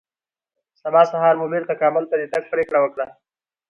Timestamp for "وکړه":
2.81-3.05